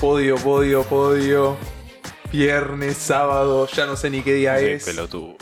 [0.00, 1.56] Podio, podio, podio.
[2.32, 4.84] Viernes, sábado, ya no sé ni qué día Sí, es.
[4.84, 5.36] pelotudo.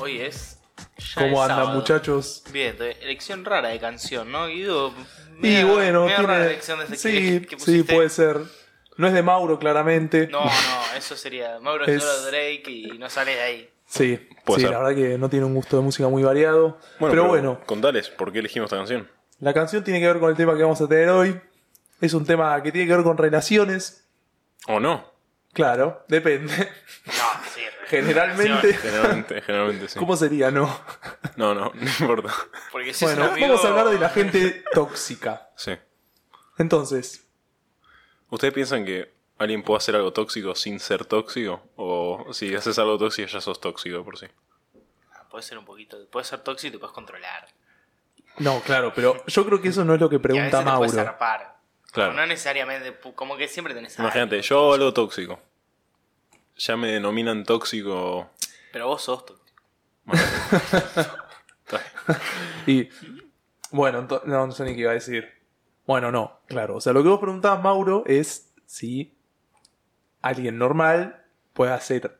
[0.00, 0.58] Hoy es.
[0.98, 1.78] ya ¿Cómo es andan, sábado.
[1.78, 2.42] muchachos?
[2.52, 4.48] Bien, elección rara de canción, ¿no?
[4.48, 4.92] Guido.
[5.42, 6.44] Y bueno, media rara tiene...
[6.46, 8.40] elección de Sí, que, que sí, puede ser.
[8.96, 10.26] No es de Mauro, claramente.
[10.28, 10.50] No, no,
[10.96, 11.58] eso sería.
[11.60, 13.71] Mauro Es- es solo Drake y no sale de ahí.
[13.94, 14.70] Sí, Puede sí ser.
[14.72, 16.78] la verdad que no tiene un gusto de música muy variado.
[16.98, 19.06] Bueno, pero, bueno, Contales, ¿por qué elegimos esta canción?
[19.40, 21.38] la canción tiene que ver con el tema que vamos a tener hoy.
[22.00, 24.08] Es un tema que tiene que ver con relaciones.
[24.66, 25.04] ¿O no?
[25.52, 26.52] Claro, depende.
[27.06, 27.60] No, sí.
[27.88, 28.72] Generalmente.
[28.74, 29.98] Generalmente, generalmente sí.
[29.98, 30.74] ¿Cómo sería, no?
[31.36, 32.32] No, no, no importa.
[32.70, 35.50] Porque si Bueno, es un amigo- vamos a hablar de la gente tóxica.
[35.56, 35.72] Sí.
[36.58, 37.26] Entonces,
[38.30, 41.62] ¿Ustedes piensan que alguien puede hacer algo tóxico sin ser tóxico?
[41.76, 44.26] ¿O si haces algo tóxico ya sos tóxico por sí?
[45.30, 45.96] Puede ser un poquito.
[46.10, 47.48] Puede ser tóxico y te puedes controlar.
[48.38, 50.58] no, claro, pero yo creo que eso no es lo que y a pregunta veces
[50.60, 50.78] te Mauro.
[50.78, 51.56] puedes zarpar.
[51.92, 52.12] Claro.
[52.14, 52.98] No necesariamente.
[53.14, 54.08] Como que siempre tenés algo.
[54.08, 55.40] Imagínate, yo hago algo tóxico.
[56.56, 58.30] Ya me denominan tóxico.
[58.72, 59.62] Pero vos sos tóxico.
[62.66, 62.88] Y
[63.70, 65.28] bueno, no, no sé ni qué iba a decir.
[65.86, 66.76] Bueno, no, claro.
[66.76, 69.14] O sea, lo que vos preguntabas, Mauro, es si
[70.22, 72.18] alguien normal puede hacer,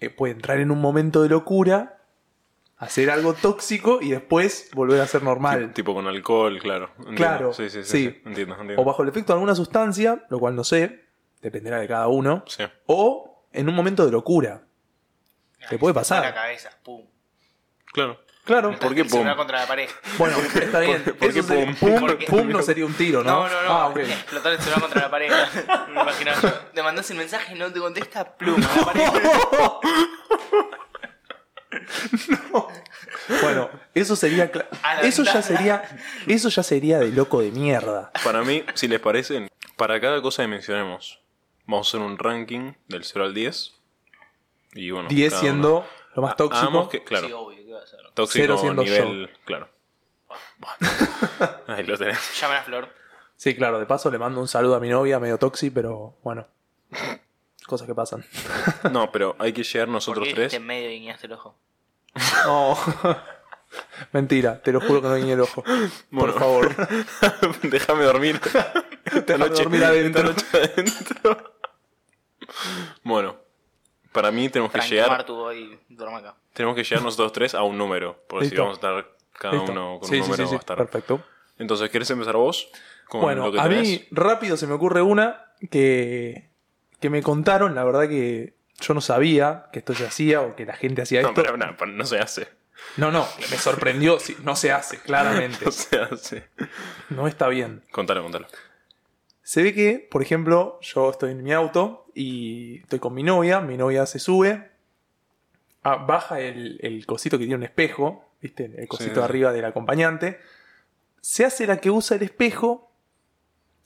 [0.00, 1.98] eh, puede entrar en un momento de locura,
[2.76, 5.72] hacer algo tóxico y después volver a ser normal.
[5.72, 6.90] Tipo con alcohol, claro.
[6.98, 7.16] Entiendo.
[7.16, 7.84] Claro, Sí, sí, sí.
[7.84, 8.10] sí.
[8.10, 8.22] sí.
[8.26, 8.82] Entiendo, entiendo.
[8.82, 11.04] O bajo el efecto de alguna sustancia, lo cual no sé,
[11.40, 12.42] dependerá de cada uno.
[12.48, 12.64] Sí.
[12.86, 14.62] O en un momento de locura.
[15.68, 16.22] Te puede pasar.
[16.22, 17.06] La cabeza, pum.
[17.92, 18.18] Claro.
[18.44, 18.76] Claro.
[18.78, 19.26] ¿Por qué pum?
[19.36, 19.88] contra la pared.
[20.18, 21.02] Bueno, está bien.
[21.04, 21.74] ¿Por qué Eso sería- pum?
[21.76, 22.00] pum?
[22.00, 23.30] Porque- pum no sería un tiro, ¿no?
[23.30, 23.70] No, no, no.
[23.72, 23.98] Ah, ok.
[23.98, 25.30] Explotar el celular contra la pared.
[25.94, 26.50] Me imagino yo.
[26.74, 29.08] Te mandas el mensaje y no te contesta, pluma, la pared.
[33.42, 35.42] Bueno, eso sería cla- A la eso ya ventana.
[35.58, 38.10] sería eso ya sería de loco de mierda.
[38.24, 41.20] Para mí, si les parece, para cada cosa que mencionemos,
[41.66, 43.72] vamos a hacer un ranking del 0 al 10.
[44.74, 45.86] Y bueno, 10 cada siendo uno.
[46.16, 46.58] lo más tóxico.
[46.60, 47.51] hagamos que, claro, Sí, obvio,
[47.92, 48.14] ¿qué hacer?
[48.14, 49.68] tóxico cero siendo nivel, claro.
[51.66, 52.18] Ahí lo tenés.
[52.40, 52.88] Llamen a Flor.
[53.36, 56.46] Sí, claro, de paso le mando un saludo a mi novia, medio toxi, pero bueno.
[57.66, 58.24] Cosas que pasan.
[58.90, 60.52] No, pero hay que llegar nosotros Porque tres.
[60.52, 61.56] este medio y guiñaste el ojo.
[62.44, 62.76] No.
[64.12, 65.64] Mentira, te lo juro que no guiñé el ojo.
[66.10, 66.32] Bueno.
[66.32, 66.76] Por favor.
[67.62, 68.40] Déjame dormir.
[69.26, 70.30] Déjame dormir adentro.
[70.30, 71.54] esta noche adentro.
[73.02, 73.36] Bueno,
[74.12, 75.08] para mí tenemos que Frank llegar.
[75.10, 75.48] Martu.
[76.52, 78.22] Tenemos que llegar nosotros tres a un número.
[78.28, 78.62] Porque si Listo.
[78.62, 79.72] vamos a estar cada Listo.
[79.72, 80.76] uno con Sí, un sí, número sí, va a estar.
[80.76, 81.22] Perfecto.
[81.58, 82.68] Entonces, ¿quieres empezar vos?
[83.08, 83.88] Con Bueno, lo que a tenés?
[83.88, 86.48] mí rápido se me ocurre una que,
[87.00, 90.64] que me contaron, la verdad que yo no sabía que esto se hacía o que
[90.66, 91.42] la gente hacía No, esto.
[91.42, 92.48] pero no, no se hace.
[92.96, 95.58] No, no, me sorprendió, sí, no se hace, claramente.
[95.64, 96.48] No se hace.
[97.10, 97.84] No está bien.
[97.92, 98.46] Contalo, contalo.
[99.42, 103.60] Se ve que, por ejemplo, yo estoy en mi auto y estoy con mi novia,
[103.60, 104.70] mi novia se sube,
[105.82, 108.72] ah, baja el, el cosito que tiene un espejo, ¿viste?
[108.76, 109.20] El cosito Sí.
[109.20, 110.38] arriba del acompañante,
[111.20, 112.92] se hace la que usa el espejo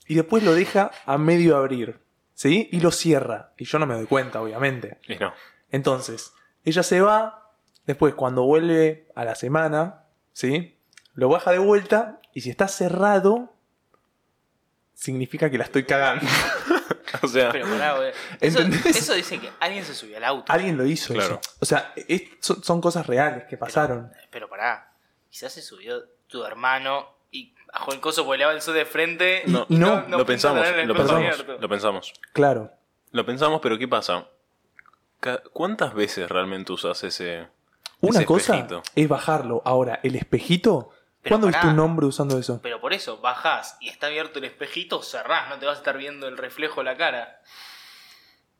[0.07, 1.99] y después lo deja a medio abrir,
[2.33, 2.69] ¿sí?
[2.71, 3.53] Y lo cierra.
[3.57, 4.97] Y yo no me doy cuenta, obviamente.
[5.07, 5.33] Y no.
[5.69, 6.33] Entonces,
[6.63, 7.51] ella se va,
[7.85, 10.77] después cuando vuelve a la semana, ¿sí?
[11.13, 13.53] Lo baja de vuelta y si está cerrado,
[14.93, 16.25] significa que la estoy cagando.
[17.23, 18.11] O sea, Pero pará, güey.
[18.39, 18.95] Eso, ¿Entendés?
[18.97, 20.51] eso dice que alguien se subió al auto.
[20.51, 21.39] Alguien lo hizo Claro.
[21.41, 21.53] eso.
[21.59, 24.11] O sea, es- son, son cosas reales que pasaron.
[24.31, 24.93] Pero pará.
[25.29, 29.43] Quizás se subió tu hermano y bajó el coso porque le sol de frente.
[29.47, 32.13] no, y no, lo pinta pensamos, tener el lo pensamos, lo pensamos.
[32.33, 32.71] Claro.
[33.11, 34.27] Lo pensamos, pero ¿qué pasa?
[35.51, 37.47] ¿Cuántas veces realmente usas ese,
[38.01, 38.83] Una ese cosa espejito?
[38.95, 39.61] es bajarlo.
[39.65, 40.91] Ahora, el espejito.
[41.29, 42.59] Pero ¿Cuándo viste un hombre usando eso?
[42.61, 45.97] Pero por eso, bajás y está abierto el espejito, cerrás, no te vas a estar
[45.97, 47.41] viendo el reflejo de la cara.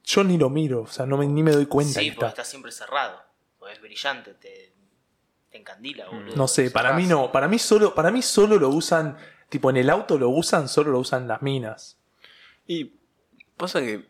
[0.04, 2.28] Yo ni lo miro, o sea, no me, ni me doy cuenta sí, que porque
[2.30, 2.42] está.
[2.42, 3.22] está siempre cerrado.
[3.60, 4.74] Porque es brillante, te,
[5.50, 6.36] te encandila, boludo.
[6.36, 7.32] No sé, para mí no.
[7.32, 9.18] Para mí solo, para mí solo lo usan.
[9.50, 11.98] Tipo, en el auto lo usan, solo lo usan las minas.
[12.66, 12.94] Y
[13.58, 14.10] pasa que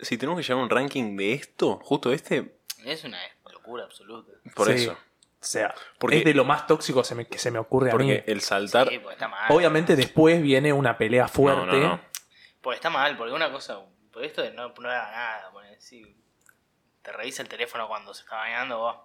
[0.00, 3.18] si tenemos que llevar un ranking de esto, justo este, Es una
[3.52, 4.32] locura absoluta.
[4.54, 4.72] por Sí.
[4.84, 4.96] eso.
[5.40, 7.94] O sea, Porque- es de lo más tóxico se me- que se me ocurre a
[7.96, 8.12] mí.
[8.14, 8.88] Porque el saltar.
[8.88, 9.50] Sí, porque está mal.
[9.52, 11.66] Obviamente después viene una pelea fuerte.
[11.66, 12.00] No, no, no.
[12.60, 13.78] Porque está mal, porque una cosa,
[14.12, 16.16] por esto de no, no haga nada, sí,
[17.02, 18.96] te revisa el teléfono cuando se está bañando, vos.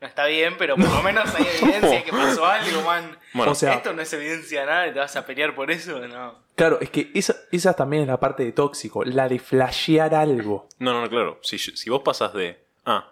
[0.00, 3.16] No está bien, pero por lo menos hay evidencia de que pasó algo, man.
[3.32, 5.70] Bueno, O sea- Esto no es evidencia de nada y te vas a pelear por
[5.70, 6.42] eso, no.
[6.56, 10.68] Claro, es que esa, esa también es la parte de tóxico, la de flashear algo.
[10.78, 11.38] no, no, no, claro.
[11.42, 12.62] Si, si vos pasas de.
[12.84, 13.08] Ah,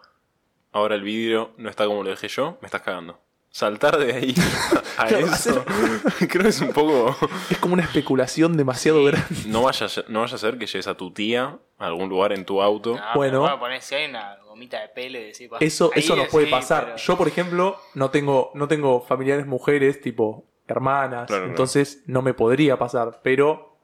[0.73, 3.19] ahora el vidrio no está como lo dejé yo, me estás cagando.
[3.53, 4.35] Saltar de ahí
[4.97, 5.65] a Claro, eso,
[6.29, 7.17] creo que es un poco...
[7.51, 9.27] Es como una especulación demasiado grande.
[9.47, 12.33] No vaya, a- no vaya a ser que lleves a tu tía a algún lugar
[12.33, 12.95] en tu auto.
[12.97, 13.43] No, Bueno.
[13.45, 16.27] pero poner, si hay una gomita de pelo y decir, pa, Eso, ahí eso nos
[16.27, 16.85] sí, puede pasar.
[16.85, 21.47] pero- Yo, por ejemplo, no tengo, no tengo familiares mujeres, tipo hermanas, Claro, claro.
[21.49, 23.77] entonces no me podría pasar, pero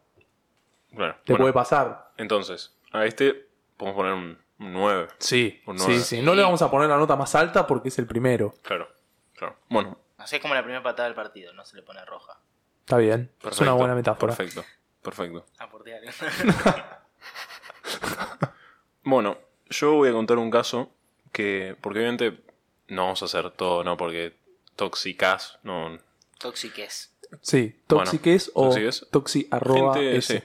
[0.90, 2.12] te bueno, puede pasar.
[2.16, 5.08] Entonces, a este podemos poner un, un 9.
[5.19, 6.03] Sí, Un sí, nueve.
[6.03, 6.23] sí.
[6.23, 8.55] No le vamos a poner la nota más alta porque es el primero.
[8.62, 8.88] Claro,
[9.35, 9.56] claro.
[9.69, 12.38] Bueno, Así es como la primera patada del partido, no se le pone roja.
[12.81, 13.26] Está bien.
[13.26, 13.50] perfecto.
[13.50, 14.35] es una buena metáfora.
[14.35, 14.64] Perfecto,
[15.03, 15.44] perfecto.
[15.58, 16.11] Ah, por diario.
[19.03, 19.38] Bueno,
[19.70, 20.91] yo voy a contar un caso
[21.32, 22.41] que, porque obviamente
[22.88, 23.97] no vamos a hacer todo, ¿no?
[23.97, 24.35] Porque
[24.75, 25.97] tóxicas, no.
[26.38, 27.12] Toxiques.
[27.41, 29.06] Sí, Bueno, toxiques o toxiques.
[29.11, 30.35] toxi arroba Gente, S.
[30.35, 30.44] sí, sí.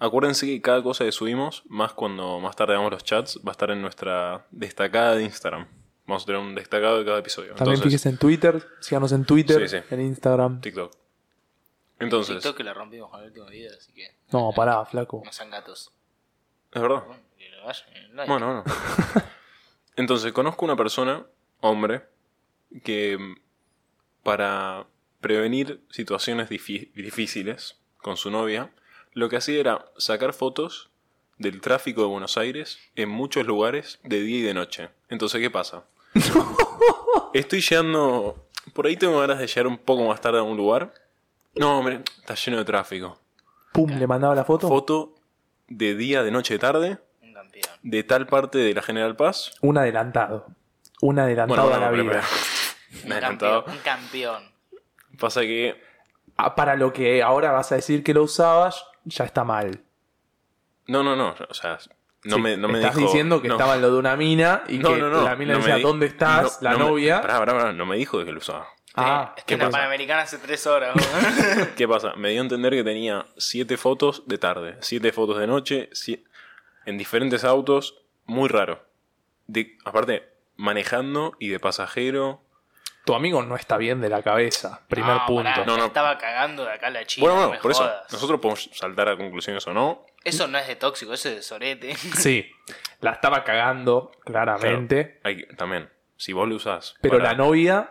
[0.00, 3.52] Acuérdense que cada cosa que subimos, más cuando más tarde hagamos los chats, va a
[3.52, 5.66] estar en nuestra destacada de Instagram.
[6.06, 7.48] Vamos a tener un destacado de cada episodio.
[7.54, 9.84] También Entonces, fíjese en Twitter, síganos en Twitter, Sí, sí.
[9.94, 10.60] en Instagram.
[10.60, 10.94] TikTok.
[11.98, 15.22] Entonces, TikTok que la rompimos con el último video, así que No, pará, flaco.
[15.24, 15.92] no sean gatos.
[16.72, 17.02] es verdad.
[17.06, 17.22] Bueno,
[18.14, 18.28] like.
[18.28, 18.64] Bueno, bueno.
[19.96, 21.26] Entonces, conozco una persona,
[21.60, 22.04] hombre,
[22.84, 23.34] que mm,
[24.22, 24.86] para
[25.20, 28.72] prevenir situaciones difíciles con su novia,
[29.18, 30.90] lo que hacía era sacar fotos
[31.38, 34.90] del tráfico de Buenos Aires en muchos lugares de día y de noche.
[35.08, 35.84] Entonces, ¿qué pasa?
[37.34, 38.44] Estoy llegando...
[38.74, 40.92] Por ahí tengo ganas de llegar un poco más tarde a un lugar.
[41.54, 43.18] No, hombre, está lleno de tráfico.
[43.72, 44.68] Pum, le mandaba la foto.
[44.68, 45.14] Foto
[45.68, 47.74] de día, de noche, de tarde, Un campeón.
[47.82, 50.46] de tal parte de la General Paz Un adelantado.
[51.00, 52.22] Un adelantado a la pero- vida.
[52.90, 53.64] pero- Un adelantado.
[53.64, 53.76] campeón.
[53.76, 54.42] Un campeón.
[55.18, 55.80] Pasa que.
[56.36, 59.80] Ah, para lo que ahora vas a decir que lo usabas, ya está mal.
[60.86, 61.34] No, no, no.
[61.48, 61.78] O sea,
[62.24, 63.06] no Sí, me, no me estás dijo.
[63.08, 63.54] diciendo que no.
[63.54, 65.22] estaba en lo de una mina y No, que no, no.
[65.22, 66.60] la mina decía, di- ¿dónde estás?
[66.62, 67.20] no, la no me- novia.
[67.20, 68.68] Pará, pará, pará, no me dijo de que lo usaba.
[68.94, 69.70] Ah, Estoy ¿qué en la?
[69.78, 70.94] Panamericana hace tres horas.
[71.76, 72.14] ¿Qué pasa?
[72.16, 76.24] Me dio a entender que tenía siete fotos de tarde, siete fotos de noche, si-
[76.86, 78.82] en diferentes autos, muy raro.
[79.46, 82.42] De, aparte, manejando y de pasajero.
[83.08, 84.82] Tu amigo no está bien de la cabeza.
[84.86, 85.44] Primer No, punto.
[85.44, 85.86] pará, No, la no.
[85.86, 87.22] Estaba cagando de acá la chica.
[87.22, 87.90] bueno, no bueno, me por eso.
[88.12, 90.04] Nosotros podemos saltar a conclusiones o no.
[90.24, 91.94] Eso no es de tóxico, eso es de sorete.
[92.14, 92.50] Sí,
[93.00, 95.20] la estaba cagando, claramente.
[95.24, 95.88] Hay, también,
[96.18, 96.96] si vos lo usás.
[97.00, 97.88] Pero para- la novia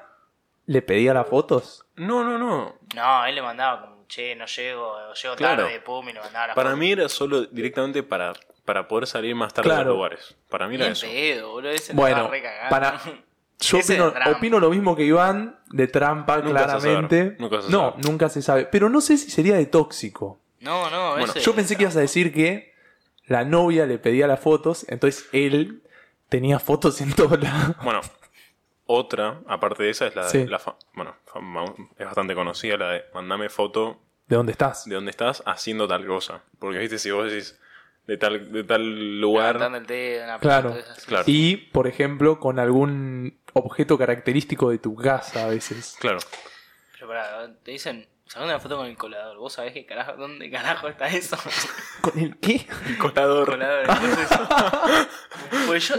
[0.68, 1.84] le pedía las fotos.
[1.96, 2.78] No, no, no.
[2.94, 5.64] No, él le mandaba como, che, no llego, llego Claro.
[5.64, 6.78] tarde, pum, y le mandaba la Para foto.
[6.78, 8.34] mí era solo directamente para,
[8.66, 9.90] para poder salir más tarde de Claro.
[9.90, 10.36] los lugares.
[10.48, 11.08] Para mí era Bien eso.
[11.08, 12.30] pedo, boludo, ese Bueno,
[12.70, 13.02] para-
[13.60, 17.24] Yo opino, lo mismo que Iván, de trampa, Nunca se claramente.
[17.24, 18.04] sabe, nunca se no, sabe.
[18.04, 18.66] nunca se sabe.
[18.66, 20.40] Pero no sé si sería de tóxico.
[20.60, 22.74] No, no, Bueno, ese Yo pensé que ibas a decir que
[23.26, 25.82] la novia le pedía las fotos, entonces él
[26.30, 27.76] tenía fotos en todos lados.
[27.84, 28.02] Bueno,
[28.86, 30.46] otra, aparte de esa, es la de Sí.
[30.46, 31.16] la fa- bueno,
[31.98, 34.86] es bastante conocida, la de mandame foto ¿De dónde estás?
[34.86, 36.44] de dónde estás haciendo tal cosa.
[36.60, 37.60] Porque viste, si vos decís
[38.08, 39.62] de tal, de tal lugar.
[39.62, 40.76] El dedo, una Claro.
[41.26, 45.98] Y, por ejemplo, con algún objeto característico de tu casa a veces.
[46.00, 46.20] Claro.
[46.94, 49.38] Pero pará, te dicen, sacando una foto con el colador.
[49.38, 51.38] ¿Vos sabés qué carajo, dónde carajo está eso?
[52.02, 52.66] ¿Con el qué?
[52.88, 53.50] El colador.
[53.50, 53.90] colador.
[53.90, 54.30] Entonces,
[55.68, 55.96] pues yo,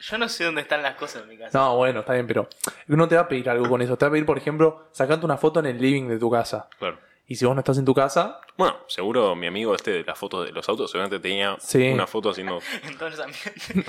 [0.00, 1.58] yo no sé dónde están las cosas en mi casa.
[1.58, 2.48] No, bueno, está bien, pero
[2.86, 3.98] no te va a pedir algo con eso.
[3.98, 6.68] Te va a pedir, por ejemplo, sacarte una foto en el living de tu casa.
[6.78, 7.00] Claro.
[7.32, 10.18] Y si vos no estás en tu casa, Bueno, seguro mi amigo este de las
[10.18, 11.88] fotos de los autos, seguramente tenía Sí.
[11.88, 12.58] una foto haciendo.
[12.82, 13.86] Entonces también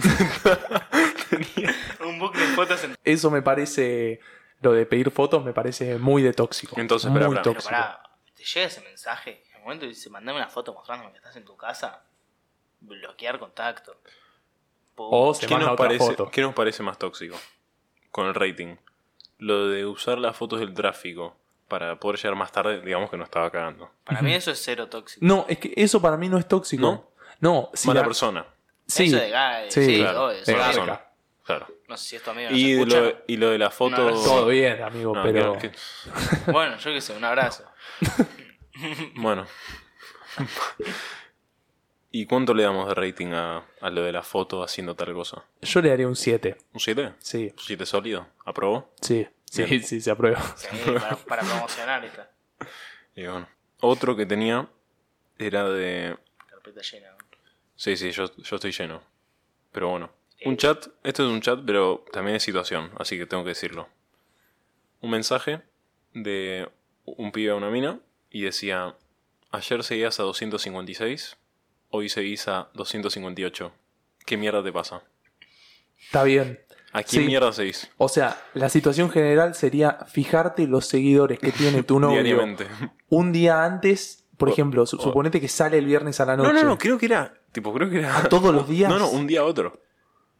[2.06, 2.96] un book de fotos en...
[3.04, 4.22] eso me parece.
[4.62, 6.80] Lo de pedir fotos me parece muy de tóxico.
[6.80, 7.44] Entonces, muy espera, espera.
[7.44, 7.70] Pero tóxico.
[7.70, 11.36] pará, te llega ese mensaje, en el momento dice, mandame una foto mostrándome que estás
[11.36, 12.06] en tu casa,
[12.80, 13.98] bloquear contacto.
[14.96, 15.08] Pum.
[15.12, 16.32] O se ¿Qué manda nos, otra parece, foto.
[16.32, 17.36] ¿Qué nos parece más tóxico
[18.10, 18.78] con el rating?
[19.38, 21.36] Lo de usar las fotos del tráfico
[21.68, 23.90] para poder llegar más tarde, digamos que no estaba cagando.
[24.04, 25.26] Para mí eso es cero tóxico.
[25.26, 26.82] No, es que eso para mí no es tóxico.
[26.82, 27.12] ¿No?
[27.40, 28.46] No, si Mala la- persona.
[28.86, 31.02] Sí, Eso de ga- sí, sí, claro, obvio, de persona.
[31.46, 31.68] Claro.
[31.88, 33.96] No sé si esto amigo no Y lo, y lo de la foto.
[34.12, 35.58] Todo bien, amigo, No, pero.
[35.58, 35.72] que-
[36.52, 37.66] Bueno, yo qué sé, un abrazo.
[39.16, 39.46] bueno.
[42.12, 45.44] ¿Y cuánto le damos de rating a, a lo de la foto haciendo tal cosa?
[45.62, 46.58] Yo le daría un 7.
[46.74, 47.14] ¿Un 7?
[47.20, 48.28] Sí, ¿Un 7 sólido?
[48.46, 48.94] ¿Aprobó?
[49.02, 49.84] sí, sí, Bien.
[49.84, 50.42] sí, se aprueba.
[50.58, 52.32] Sí, para, para promocionar esta
[53.16, 53.48] Y bueno.
[53.82, 54.68] Otro que tenía
[55.38, 56.18] era de.
[56.50, 57.10] carpeta llena.
[57.76, 59.04] Sí, sí, yo, yo estoy lleno.
[59.72, 60.12] Pero bueno.
[60.46, 63.88] Un chat, esto es un chat, pero también es situación, así que tengo que decirlo.
[65.02, 65.62] Un mensaje
[66.14, 66.70] de
[67.06, 68.96] un pibe a una mina y decía,
[69.52, 71.38] ayer seguías a 256,
[71.90, 73.72] hoy seguís a 258.
[74.26, 75.04] ¿Qué mierda te pasa?
[76.02, 76.63] Está bien.
[76.94, 77.28] ¿A quién Sí.
[77.28, 77.90] mierda seguís?
[77.98, 82.68] O sea, la situación general sería fijarte los seguidores que tiene tu novio Diariamente.
[83.10, 84.20] un día antes.
[84.38, 86.52] Por O- ejemplo, su- o- suponete que sale el viernes a la noche.
[86.54, 87.34] No, no, no, creo que era.
[87.52, 88.18] Tipo, creo que era.
[88.18, 88.90] ¿A todos los días?
[88.94, 89.82] No, no, un día a otro.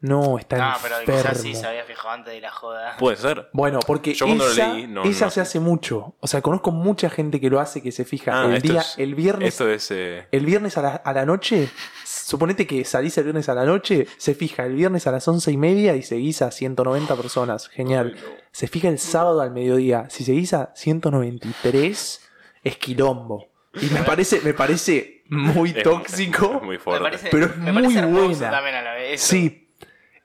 [0.00, 1.22] No, está No, pero enfermo.
[1.22, 2.94] quizás sí se había fijado antes de la joda.
[2.98, 3.48] Puede ser.
[3.54, 5.30] Bueno, porque Yo cuando lo esa, leí, no, esa no.
[5.30, 6.14] se hace mucho.
[6.20, 8.80] O sea, conozco mucha gente que lo hace, que se fija Ah, el esto día,
[8.82, 9.90] es- el viernes, Esto es.
[9.92, 11.70] eh, el viernes a la, a la noche.
[12.04, 15.50] Suponete que salís el viernes a la noche, se fija el viernes a las once
[15.50, 17.68] y media y seguís a 190 personas.
[17.68, 18.12] Genial.
[18.14, 18.36] Ay, no.
[18.52, 20.06] Se fija el sábado al mediodía.
[20.10, 22.20] Si seguís a 193,
[22.62, 23.48] es quilombo.
[23.80, 26.56] Y me parece, me parece muy es- tóxico.
[26.56, 27.02] es muy Me fuerte.
[27.04, 28.50] parece, Pero es me muy hermoso buena.
[28.50, 29.14] también a la vez.
[29.14, 29.26] eso.
[29.32, 29.63] Sí.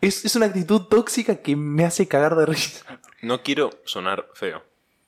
[0.01, 2.85] Es, es una actitud tóxica que me hace cagar de risa.
[3.21, 4.63] No quiero sonar feo,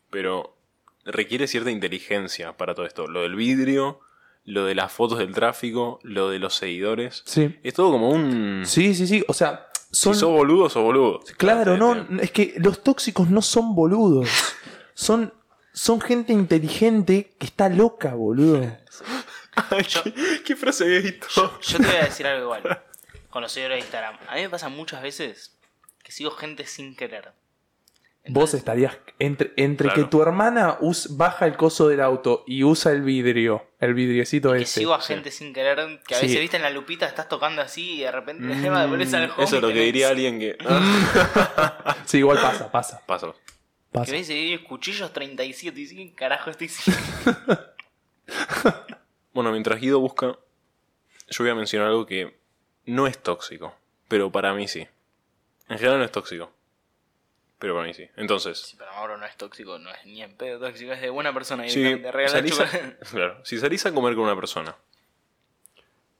[0.09, 0.57] pero
[1.05, 3.07] requiere cierta inteligencia para todo esto.
[3.07, 4.01] Lo del vidrio,
[4.43, 7.23] lo de las fotos del tráfico, lo de los seguidores.
[7.25, 7.57] Sí.
[7.63, 8.63] Es todo como un.
[8.65, 9.23] Sí, sí, sí.
[9.29, 10.13] O sea, son.
[10.13, 11.21] Si sos boludo, sos boludo.
[11.37, 12.05] Claro, no.
[12.05, 14.27] te- Es que los tóxicos no son boludos.
[14.93, 15.33] Son.
[15.73, 18.59] Son gente inteligente que está loca, boludo.
[19.69, 21.27] Ay, ¿qué, qué frase había visto?
[21.61, 22.81] Yo te voy a decir algo igual.
[23.31, 24.17] Con los seguidores de Instagram.
[24.27, 25.57] A mí me pasa muchas veces
[26.03, 27.31] que sigo gente sin querer.
[28.27, 30.03] Vos estarías entre, entre Claro.
[30.03, 34.51] que tu hermana us- baja el coso del auto y usa el vidrio, el vidriecito
[34.53, 34.81] que ese.
[34.81, 36.27] sigo a gente sin querer, que a Sí.
[36.27, 39.33] veces viste en la lupita, estás tocando así y de repente te devolvés al home
[39.37, 40.55] Mm, Eso es lo y que tenés- diría alguien que.
[42.05, 43.27] Sí, igual pasa, pasa, Pasa.
[43.27, 43.33] Que
[43.91, 44.11] pasa.
[44.11, 46.69] ves eh, cuchillos 37 y dicen, ¿qué carajo estoy?
[49.33, 50.37] Bueno, mientras Guido busca,
[51.29, 52.39] yo voy a mencionar algo que
[52.85, 53.75] no es tóxico,
[54.07, 54.87] pero para mí sí.
[55.69, 56.51] En general no es tóxico,
[57.59, 58.07] pero para mí sí.
[58.17, 61.09] Entonces, Si para Mauro no es tóxico, no es ni en pedo tóxico, es de
[61.09, 61.67] buena persona.
[61.69, 62.97] si Y te regalar salís, a, chocolate.
[63.11, 64.75] claro, si salís a comer con una persona,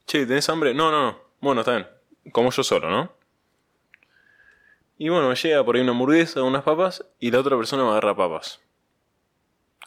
[0.06, 0.74] che, ¿tenés hambre?
[0.74, 1.20] No, no, no.
[1.41, 1.88] Bueno, está bien.
[2.32, 3.13] Como yo solo, ¿no?
[4.98, 7.89] Y bueno, me llega por ahí una hamburguesa, unas papas, y la otra persona me
[7.89, 8.60] agarra papas.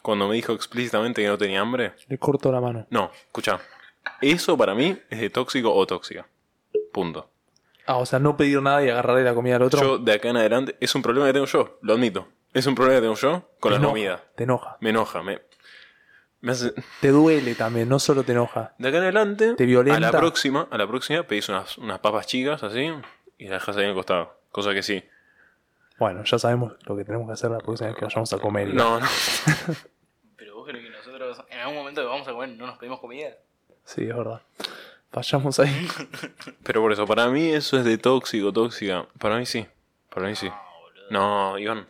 [0.01, 2.85] Cuando me dijo explícitamente que no tenía hambre, Le corto la mano.
[2.89, 3.59] no, escucha.
[4.21, 6.27] Eso para mí es de tóxico o tóxica.
[6.95, 7.29] Punto.
[7.85, 9.81] Ah, o sea, no pedir nada y agarrarle la comida al otro.
[9.81, 12.29] Yo de acá en adelante, es un problema que tengo yo, lo admito.
[12.53, 14.23] Es un problema que tengo yo con Te la enoja, comida.
[14.35, 14.77] Te enoja.
[14.79, 15.41] Me enoja, me,
[16.39, 16.73] me hace...
[17.01, 18.73] Te duele también, no solo te enoja.
[18.77, 19.97] De acá en adelante, Te violenta.
[19.97, 22.93] a la próxima, a la próxima pedís unas, unas papas chicas así
[23.37, 24.39] y las dejas ahí en el costado.
[24.53, 25.03] Cosa que sí.
[25.99, 28.73] Bueno, ya sabemos lo que tenemos que hacer la próxima vez que vayamos a comer.
[28.73, 29.05] No, no.
[30.37, 33.01] Pero vos crees que nosotros en algún momento que vamos a comer no nos pedimos
[33.01, 33.31] comida.
[33.83, 34.41] Sí, es verdad.
[35.11, 35.87] Vayamos ahí.
[36.63, 39.07] Pero por eso, para mí eso es de tóxico, tóxica.
[39.19, 39.65] Para mí sí.
[40.09, 40.49] Para mí sí.
[41.09, 41.87] No, Iván.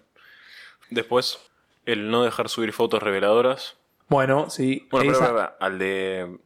[0.90, 1.40] Después,
[1.86, 3.78] el no dejar subir fotos reveladoras.
[4.08, 4.88] Bueno, sí.
[4.92, 6.40] Bueno, pero, esa- pero, pero, al de.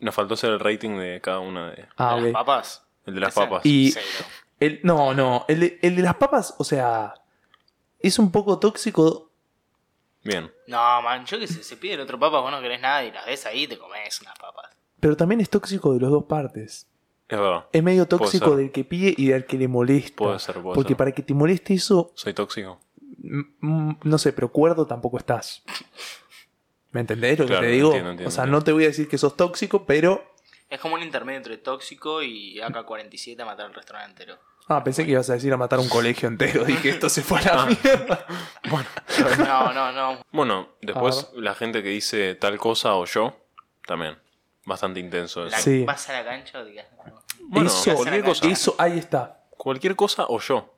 [0.00, 1.88] Nos faltó hacer el rating de cada una de.
[1.96, 2.24] Ah, ¿De ok.
[2.24, 2.86] las papas?
[3.06, 3.60] El de las Ese- papas.
[3.64, 4.06] Y Cero.
[4.60, 7.14] el, no, no, el de, el de las papas, o sea,
[8.00, 9.30] es un poco tóxico.
[10.22, 10.52] Bien.
[10.66, 13.12] No, man, yo que sé, se pide el otro papa, vos no querés nada y
[13.12, 14.65] las ves ahí y te comes unas papas.
[15.06, 16.88] Pero también es tóxico de las dos partes.
[17.28, 17.66] Es verdad.
[17.72, 20.16] Es medio tóxico del que pide y del que le molesta.
[20.16, 20.96] Puede ser, puede Porque ser.
[20.96, 22.80] para que te moleste eso, Soy tóxico.
[23.22, 25.62] no sé, pero cuerdo tampoco estás.
[26.90, 27.86] ¿Me entendés lo Claro, que te digo?
[27.90, 28.58] entiendo, entiendo, o sea, entiendo.
[28.58, 30.24] no te voy a decir que sos tóxico, pero.
[30.68, 34.40] Es como un intermedio entre tóxico y AK-47 a matar el restaurante entero.
[34.66, 36.64] Ah, pensé que ibas a decir a matar un colegio entero.
[36.66, 37.56] Dije, esto se fue a Ah.
[37.56, 38.26] la mierda.
[39.38, 40.20] No, no, no.
[40.32, 43.36] Bueno, después la gente que dice tal cosa o yo,
[43.86, 44.16] también.
[44.66, 45.70] Bastante intenso La, eso.
[45.70, 45.84] Sí.
[45.84, 46.86] ¿Vas a la cancha o digas?
[47.06, 47.22] no?
[47.48, 48.46] Bueno, eso, cualquier cosa.
[48.48, 49.44] eso, ahí está.
[49.56, 50.74] Cualquier cosa o yo.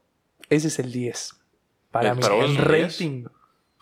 [0.49, 1.35] Ese es el 10.
[1.91, 2.83] Para Eh, mí, ¿para vos el es un 10?
[2.93, 3.25] rating.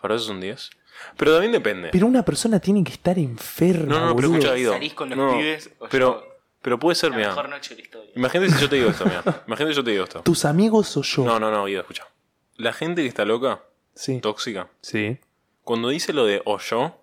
[0.01, 0.69] Para eso es un 10.
[1.17, 1.89] Pero también depende.
[1.91, 4.33] Pero una persona tiene que estar enferma, no, no, pero boludo.
[4.39, 4.73] escucha, Guido.
[4.73, 6.27] ¿Salís con los No, pibes o pero, yo?
[6.61, 7.29] pero puede ser, La mira.
[7.29, 8.11] mejor noche de la historia.
[8.15, 9.43] Imagínate si yo te digo esto, mira.
[9.45, 10.21] Imagínate si yo te digo esto.
[10.21, 11.23] ¿Tus amigos o yo?
[11.25, 12.07] No, no, no, Guido, escucha.
[12.55, 13.61] La gente que está loca,
[13.93, 14.19] Sí.
[14.21, 15.19] tóxica, Sí.
[15.63, 16.99] cuando dice lo de o yo,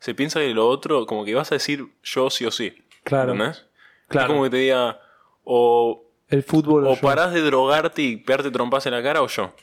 [0.00, 2.74] se piensa que lo otro, como que vas a decir yo sí o sí.
[3.04, 3.32] Claro.
[3.32, 3.66] ¿Entendés?
[4.08, 4.26] Claro.
[4.26, 5.00] Es como que te diga,
[5.44, 9.54] o, El fútbol o, parás de drogarte y pegarte trompas en la cara o yo.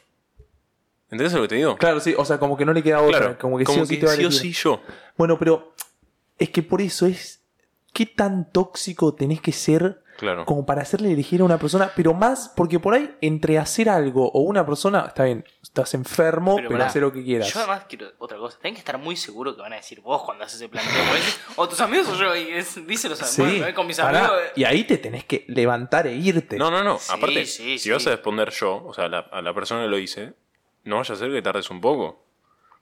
[1.09, 1.75] ¿Entendés lo que te digo?
[1.77, 2.13] Claro, sí.
[2.17, 3.19] O sea, como que no le queda otra.
[3.19, 4.81] Claro, como que sí o sí te sí o sí yo.
[5.17, 5.73] Bueno, pero
[6.37, 7.41] es que por eso es.
[7.93, 10.45] ¿Qué tan tóxico tenés que ser Claro.
[10.45, 11.91] como para hacerle elegir a una persona?
[11.95, 16.55] Pero más, porque por ahí, entre hacer algo o una persona, está bien, estás enfermo,
[16.55, 17.53] pero, pará, hacer lo que quieras.
[17.53, 18.57] Yo además quiero otra cosa.
[18.59, 20.93] Tenés que estar muy seguro que van a decir vos cuando haces ese planteo.
[21.55, 22.35] O tus amigos o yo.
[22.35, 23.15] Y es, díselo.
[23.15, 24.37] Sí, bueno, me voy con mis pará, amigos.
[24.45, 24.51] eh.
[24.55, 26.57] Y ahí te tenés que levantar e irte.
[26.57, 26.97] No, no, no.
[26.97, 27.91] Sí, Aparte, sí, si sí.
[27.91, 30.33] vas a responder yo, o sea, la- a la persona que lo hice,
[30.83, 32.23] no vaya a ser que tardes un poco.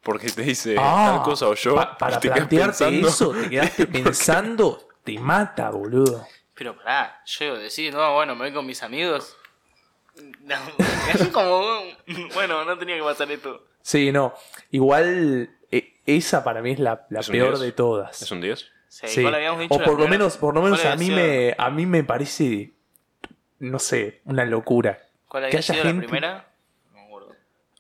[0.02, 1.76] Porque te dice Ah, tal cosa o yo.
[1.76, 6.26] pa- para te plantearte pensando- eso, te quedaste pensando, te mata, boludo.
[6.56, 9.36] Pero pará, yo decir, no, bueno, me voy con mis amigos.
[10.42, 10.56] No,
[11.14, 11.82] es como.
[12.34, 13.66] Bueno, no tenía que pasar esto.
[13.82, 14.34] Sí, no.
[14.72, 17.60] Igual, e- esa para mí es la, la ¿Es un peor 10?
[17.60, 18.22] de todas.
[18.22, 18.72] ¿Es un 10?
[18.88, 19.20] Sí, Sí.
[19.20, 21.54] igual habíamos dicho O por lo menos, por lo menos ¿cuál a mí sido- me,
[21.58, 22.72] a mí me parece,
[23.60, 25.00] no sé, una locura.
[25.28, 26.48] ¿Cuál que había haya sido gente- la primera?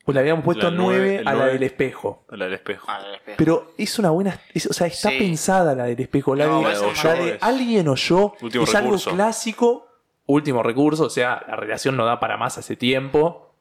[0.05, 2.25] Pues le habíamos puesto La nueve, 9 el a la del espejo.
[2.29, 2.85] La del espejo.
[2.89, 3.01] Ah.
[3.38, 4.39] Pero es una buena.
[4.53, 5.17] es- o sea, está Sí.
[5.17, 6.35] pensada la del espejo.
[6.35, 9.09] La No, de, la de alguien o yo Último es recurso.
[9.09, 9.88] algo clásico.
[10.27, 11.05] Último recurso.
[11.05, 13.53] O sea, la relación no da para más hace tiempo.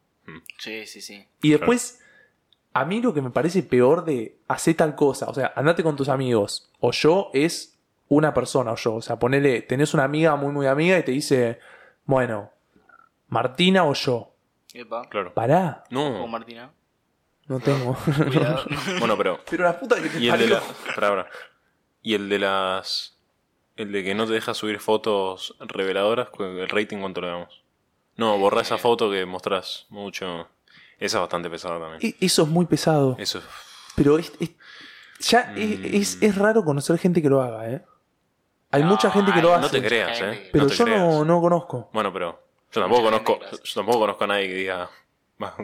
[0.59, 1.27] Sí, sí, sí.
[1.43, 2.01] Y después,
[2.75, 5.97] a mí lo que me parece peor de hacer tal cosa, o sea, andate con
[5.97, 10.37] tus amigos, o yo es una persona, o yo, o sea, ponele, tenés una amiga
[10.37, 11.59] muy, muy amiga y te dice,
[12.05, 12.51] bueno,
[13.29, 14.31] Martina o yo.
[14.75, 15.03] Epa.
[15.35, 15.89] Pará, Claro.
[15.89, 16.27] O No.
[16.27, 16.71] Martina.
[17.47, 17.95] no tengo.
[18.17, 18.65] Cuidado.
[18.99, 19.41] Bueno, pero.
[19.49, 20.59] Pero la puta que te Y el de la.
[20.59, 21.27] Espera.
[22.03, 23.19] Y el de las.
[23.77, 27.65] El de que no te deja subir fotos reveladoras, cu- el rating cuánto le damos.
[28.17, 30.49] No, borra esa foto que mostrás mucho.
[30.99, 31.99] Esa es bastante pesada también.
[32.03, 33.17] E- Eso es muy pesado.
[33.19, 33.45] Eso es.
[33.97, 34.51] Pero es, es-
[35.21, 35.85] ya es, Mm.
[35.95, 37.85] es- es raro conocer gente que lo haga, ¿eh?
[38.71, 39.63] Hay No, mucha gente que lo hace.
[39.63, 40.49] No te creas, eh.
[40.53, 41.01] pero no te yo creas.
[41.01, 41.91] no, no conozco.
[41.93, 42.44] Bueno, pero.
[42.75, 43.39] Yo tampoco conozco.
[43.63, 44.91] Yo tampoco conozco a nadie que diga.
[45.43, 45.55] "Va,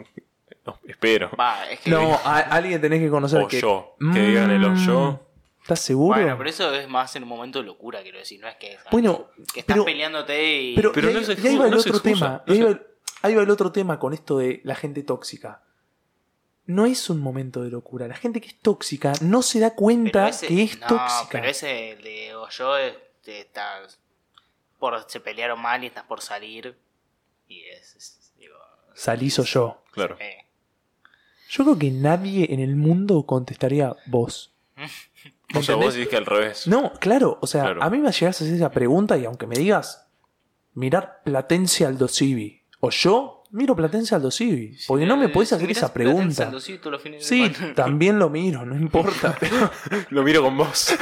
[0.65, 1.31] no, espero.
[1.39, 1.89] Va, es que.
[1.89, 3.59] No, a- alguien tenés que conocer O que.
[3.59, 3.95] yo.
[4.13, 5.27] Que digan el o Mm, yo.
[5.61, 6.19] ¿Estás seguro?
[6.19, 8.39] Bueno, pero eso es más en un momento de locura, quiero decir.
[8.41, 8.77] No es que.
[8.91, 10.75] Bueno, que estás pero- peleándote y.
[10.75, 12.43] Pero, Pero y no ahí, se y ahí va el no se otro excusa, tema.
[12.47, 12.79] no ahí, va,
[13.21, 15.61] ahí va el otro tema con esto de la gente tóxica.
[16.65, 18.07] No es un momento de locura.
[18.07, 21.27] La gente que es tóxica no se da pero cuenta ese- que es no, tóxica.
[21.31, 21.67] Pero ese
[22.03, 23.99] de o yo es- te estás.
[24.79, 26.75] Por, se pelearon mal y estás por salir.
[27.51, 27.95] Y es.
[27.95, 28.55] es- digo.
[28.93, 29.83] Salís o yo.
[29.91, 30.17] Claro.
[30.19, 30.45] eh,
[31.49, 34.53] Yo creo que nadie en el mundo contestaría vos.
[35.53, 36.65] O sea, vos decís que al revés.
[36.65, 37.37] No, claro.
[37.41, 37.83] O sea, Claro.
[37.83, 40.07] a mí me llegas a hacer esa pregunta y aunque me digas
[40.75, 44.77] mirar Platense Aldo Civi o yo miro Platense Aldo Civi.
[44.87, 46.45] Porque no me podés si hacer esa pregunta.
[46.45, 49.35] Aldo Civi todos los fines de Sí, también lo miro, no importa.
[49.39, 49.71] pero-
[50.09, 50.95] Lo miro con vos.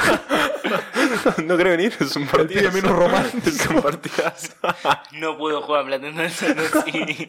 [1.44, 2.60] no creo venir, es un partido.
[2.60, 3.48] pibe menos romántico.
[3.48, 4.52] Es un partidazo.
[5.12, 7.28] No puedo jugar a Platense Aldo Civi.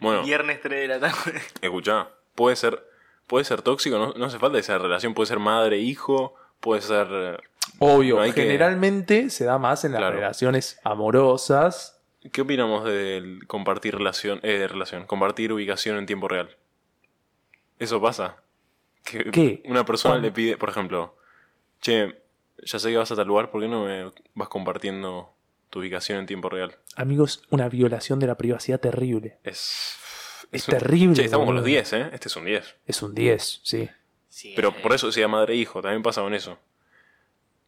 [0.00, 1.40] bueno, Viernes 3 de la tarde.
[1.60, 2.82] escuchá, puede ser,
[3.26, 7.06] puede ser tóxico, no, no hace falta esa relación, puede ser madre-hijo, puede ser...
[7.10, 7.36] eh,
[7.78, 10.16] Obvio, No que- generalmente se da más en las Claro.
[10.16, 11.93] relaciones amorosas.
[12.32, 16.56] ¿Qué opinamos del compartir relación, eh, relación, compartir ubicación en tiempo real?
[17.78, 18.36] ¿Eso pasa?
[19.04, 19.62] Que ¿Qué?
[19.66, 20.28] Una persona ¿Cuándo?
[20.28, 21.16] le pide, por ejemplo,
[21.80, 22.22] che,
[22.62, 25.34] ya sé que vas a tal lugar, ¿por qué no me vas compartiendo
[25.70, 26.76] tu ubicación en tiempo real?
[26.96, 29.38] Amigos, una violación de la privacidad terrible.
[29.44, 29.98] Es...
[30.52, 32.10] Es un- terrible, Che, estamos con los 10, ¿eh?
[32.12, 32.76] Este es un 10.
[32.86, 33.90] Es un 10, sí.
[34.28, 36.58] Sí, Pero por eso sea madre e hijo, también pasa con eso.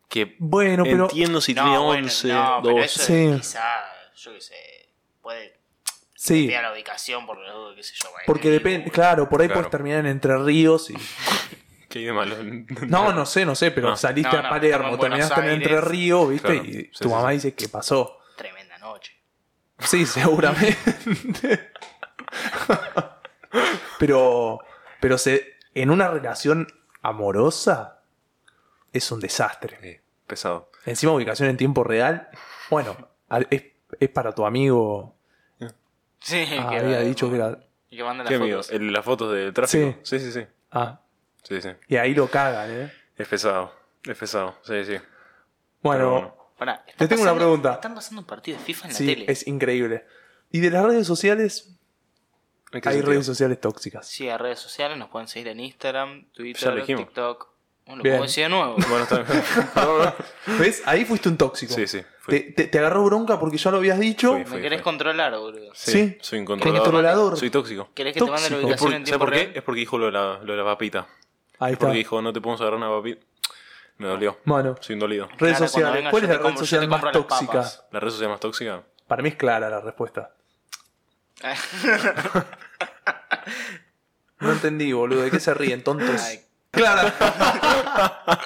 [0.08, 2.84] Que Bueno, pero entiendo si no, tiene bueno, 11, no, pero 12.
[2.86, 3.12] eso Sí.
[3.26, 3.62] es quizá,
[4.26, 4.54] yo qué sé,
[5.22, 5.58] puede
[6.14, 8.08] sí, a la ubicación por lo qué sé yo.
[8.26, 9.60] porque depende, claro, por ahí Claro.
[9.60, 10.94] puedes terminar en Entre Ríos y
[11.88, 12.36] ¿Qué hay de malo?
[12.88, 15.80] No, no sé, no sé, pero saliste No, a Palermo, terminaste en Entre.
[15.80, 16.48] Ríos, ¿viste?
[16.60, 17.34] Claro, y sí, tu sí, mamá sí.
[17.36, 18.18] dice que pasó.
[18.36, 19.12] Tremenda noche.
[19.78, 20.76] Sí, seguramente.
[23.98, 24.58] pero
[25.00, 26.66] pero se en una relación
[27.02, 28.02] amorosa
[28.92, 29.78] es un desastre.
[29.82, 30.70] Sí, pesado.
[30.86, 32.28] Encima ubicación en tiempo real,
[32.70, 32.96] bueno,
[33.50, 33.62] es,
[34.00, 35.14] es para tu amigo.
[36.20, 37.58] Sí, Ah, que había dicho que era
[37.90, 38.56] Y que manda las ¿Qué amigo?
[38.62, 38.72] fotos.
[38.72, 39.98] ¿El- ¿Las fotos del tráfico?
[40.02, 40.46] Sí, sí, sí.
[40.72, 41.00] ah,
[41.42, 41.68] Sí, sí.
[41.88, 42.92] y ahí lo cagan, ¿eh?
[43.16, 43.72] Es pesado.
[44.04, 44.56] Es pesado.
[44.62, 44.96] Sí, sí.
[45.82, 46.34] Bueno,
[46.96, 47.74] Te tengo una pregunta.
[47.74, 49.24] Están pasando un partido de FIFA en la sí, tele.
[49.28, 50.04] es increíble.
[50.50, 51.78] ¿Y de las redes sociales?
[52.72, 53.12] ¿En qué Hay sentido?
[53.12, 54.06] redes sociales tóxicas.
[54.08, 56.84] Sí, a redes sociales nos pueden seguir en Instagram, Twitter.
[56.84, 57.48] TikTok.
[57.86, 58.16] Bueno, lo Bien.
[58.16, 58.74] puedo decir de nuevo.
[58.88, 59.44] Bueno, está bien.
[60.58, 60.82] ¿Ves?
[60.86, 61.72] Ahí fuiste un tóxico.
[61.72, 62.00] Sí, sí.
[62.00, 62.52] Te, Fui.
[62.52, 64.32] te- te agarró bronca porque ya lo habías dicho.
[64.32, 64.84] Fui, Me querés fui.
[64.84, 65.70] controlar, boludo.
[65.72, 66.18] Sí, Sí.
[66.20, 67.38] Soy un controlador.
[67.38, 67.88] Soy tóxico.
[67.94, 68.56] ¿Querés que te mande la.
[68.56, 69.38] Es ubicación por- en ¿Sabes tiempo por qué?
[69.44, 69.52] real?
[69.56, 71.06] Es porque dijo lo de la, lo de la papita.
[71.60, 71.86] Ahí Es está.
[71.86, 73.24] porque dijo, no te podemos agarrar una papita.
[73.98, 74.38] Me dolió.
[74.44, 75.28] Bueno, Soy un dolido.
[75.38, 75.94] redes cuando sociales.
[75.94, 77.52] venga ¿Cuál yo es la te red compro- yo social te más compro las tóxica?
[77.52, 77.84] papas.
[77.92, 78.82] ¿La red social más tóxica?
[79.06, 80.32] Para mí es clara la respuesta.
[84.40, 85.22] No entendí, boludo.
[85.22, 86.20] ¿De qué se ríen, tontos?
[86.22, 86.40] Ay.
[86.76, 88.42] Clara.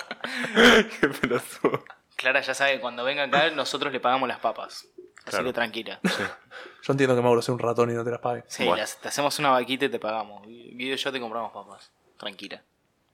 [1.01, 1.85] Qué pelotudo.
[2.17, 4.87] Clara ya sabe que cuando venga acá nosotros le pagamos las papas.
[5.21, 5.45] Así Claro.
[5.47, 6.01] que tranquila.
[6.03, 8.45] Yo entiendo que Mauro sea un ratón y no te las pague.
[8.49, 8.81] Sí, Bueno.
[8.81, 10.47] las- te hacemos una vaquita y te pagamos.
[10.47, 11.91] Guido y yo te compramos papas.
[12.19, 12.63] Tranquila.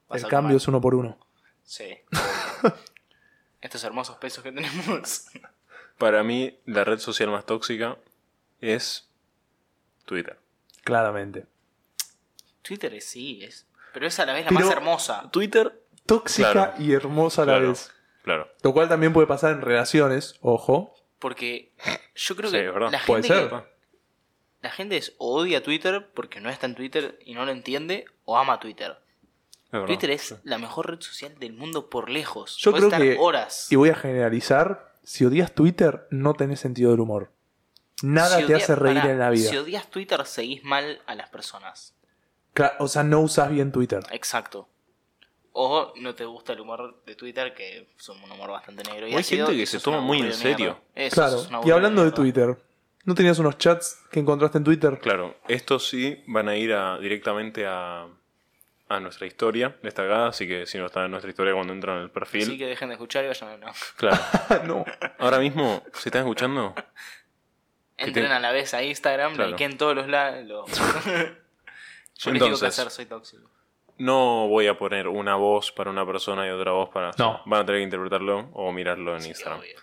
[0.09, 0.57] Vas El a cambio comer.
[0.57, 1.18] es uno por uno.
[1.64, 1.98] Sí.
[3.61, 5.26] Estos hermosos pesos que tenemos.
[5.98, 7.96] Para mí, la red social más tóxica
[8.61, 9.09] es
[10.05, 10.38] Twitter.
[10.85, 11.46] Claramente.
[12.62, 13.66] Twitter es sí, es.
[13.97, 15.31] Pero es a la vez la Pero- más hermosa.
[15.33, 16.73] Twitter, Tóxica Claro.
[16.79, 17.69] y hermosa a la claro.
[17.71, 17.91] vez.
[18.25, 18.47] Claro.
[18.63, 20.95] Lo cual también puede pasar en relaciones, ojo.
[21.19, 21.73] Porque
[22.15, 22.91] yo creo Sí, que verdad.
[22.93, 23.49] la Puede gente, ser.
[23.49, 23.65] que-
[24.61, 28.05] la gente es o odia Twitter porque no está en Twitter y no lo entiende,
[28.27, 28.99] o ama Twitter.
[29.73, 29.87] Es.
[29.87, 32.59] Twitter es la mejor red social del mundo por lejos.
[32.59, 33.67] Yo creo estar que, horas.
[33.73, 37.33] y voy a generalizar, si odias Twitter, no tenés sentido del humor.
[38.03, 39.49] Nada Si te odia- hace reír en la vida.
[39.49, 41.95] Si odias Twitter, seguís mal a las personas.
[42.79, 44.03] O sea, no usas bien Twitter.
[44.11, 44.69] Exacto.
[45.53, 49.07] O no te gusta el humor de Twitter, que es un humor bastante negro.
[49.09, 50.79] Y Hay ácido, gente que y se toma muy en serio.
[50.95, 51.14] Eso,
[51.49, 51.62] Claro.
[51.64, 52.12] Y hablando de.
[52.12, 52.57] Twitter,
[53.05, 54.99] ¿no tenías unos chats que encontraste en Twitter?
[55.01, 58.07] Claro, estos sí van a ir a- directamente a,
[58.88, 62.03] a nuestra historia destacada, así que si no están en nuestra historia cuando entran en
[62.05, 62.42] el perfil.
[62.42, 63.73] Así que dejen de escuchar y vayan a no.
[63.97, 64.19] Claro.
[64.66, 64.85] no.
[65.19, 66.75] Ahora mismo, ¿se están escuchando?
[67.97, 69.51] Entren te- a la vez a Instagram, Claro.
[69.53, 70.71] likeen todos los lados.
[72.18, 73.48] Yo Entonces- hacer, soy tóxico.
[73.98, 77.12] No voy a poner una voz para una persona y otra voz para...
[77.18, 77.40] No.
[77.46, 79.61] Van a tener que interpretarlo o mirarlo en Sí, Instagram.
[79.61, 79.79] obvio.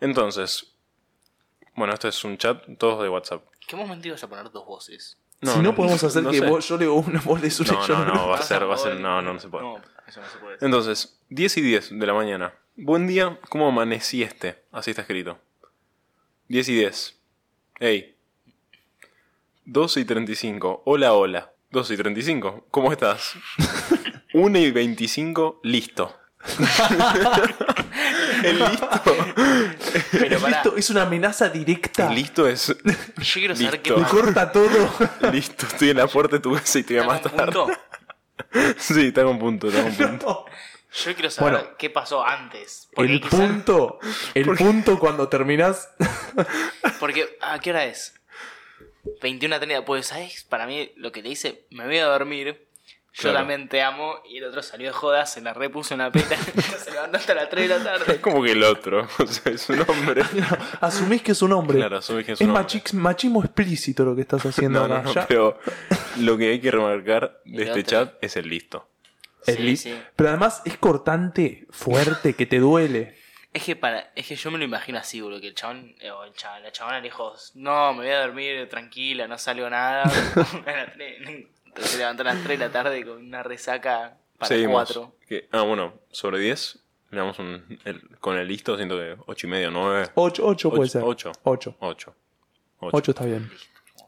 [0.00, 0.74] Entonces,
[1.74, 3.42] bueno, este es un chat, todos de WhatsApp.
[3.66, 5.18] ¿Qué momento ibas a poner dos voces?
[5.42, 6.46] si no, podemos hacer no que sé.
[6.46, 8.68] vos, yo leo una, vos lees una y No, yo no, no, va a ser,
[8.68, 9.64] va a ser, no, no, no se puede.
[9.64, 10.58] No, eso no se puede.
[10.60, 12.54] Entonces, 10 y 10 de la mañana.
[12.76, 14.64] Buen día, ¿cómo amanecí este?
[14.72, 15.38] Así está escrito.
[16.48, 17.20] 10 y 10.
[17.80, 18.16] Ey.
[19.64, 20.82] 12 y 35.
[20.84, 21.52] Hola, hola.
[21.70, 22.66] 12 y 35.
[22.70, 23.34] ¿Cómo estás?
[24.34, 25.60] 1 y 25.
[25.64, 26.16] Listo.
[28.44, 28.88] El listo.
[30.12, 32.08] Pero pará, Esto es una amenaza directa.
[32.08, 32.68] El listo es.
[32.68, 32.74] yo
[33.34, 33.96] quiero saber qué Listo.
[33.96, 34.16] Me pasó.
[34.16, 34.92] corta todo.
[35.32, 37.54] Listo, estoy en la puerta de tu casa y te voy a ¿Está con matar.
[37.54, 37.72] punto?
[38.78, 40.44] Sí, está con punto, está con punto.
[41.04, 41.68] Yo quiero saber Bueno.
[41.78, 42.88] qué pasó antes.
[42.94, 43.98] Porque El quizá- punto,
[44.34, 45.88] el punto cuando terminás.
[47.00, 48.14] Porque, ¿a qué hora es?
[49.22, 49.84] 21 30.
[49.84, 50.44] Pues, ¿sabes?
[50.44, 52.62] Para mí, lo que le dice, me voy a dormir.
[53.14, 53.38] Yo Claro.
[53.38, 54.16] también te amo.
[54.28, 56.36] Y el otro salió de joda, se la repuso en la peta.
[56.84, 58.12] se levantó hasta las 3 de la tarde.
[58.14, 59.08] Es como que el otro.
[59.18, 60.22] O sea, es un hombre.
[60.80, 61.78] Asumís que es un hombre.
[61.78, 62.64] Claro, asumís que es es un hombre.
[62.64, 65.02] machi- machismo explícito lo que estás haciendo No, no, acá.
[65.04, 65.58] no, Ya- pero
[66.20, 67.82] lo que hay que remarcar de este otro.
[67.90, 68.86] chat es el listo.
[69.46, 69.98] el Sí, li- sí.
[70.16, 73.16] Pero además es cortante, fuerte, que te duele.
[73.56, 76.10] Es que para, es que yo me lo imagino así, boludo, que el chabón, eh,
[76.10, 79.70] o el chabón, la chabona le dijo, no, me voy a dormir tranquila, no salgo
[79.70, 80.02] nada.
[80.98, 81.46] Entonces
[81.92, 84.74] se levantó a las 3 de la tarde con una resaca para Seguimos.
[84.92, 85.16] 4.
[85.26, 86.80] Que- ah, bueno, sobre 10.
[87.12, 90.10] Le damos un, el- con el listo, siento que 8 y medio, 9.
[90.14, 91.02] 8, 8 puede Ocho, ser.
[91.02, 91.32] ocho.
[91.44, 91.76] 8.
[91.80, 92.14] 8.
[92.80, 93.50] 8 está bien.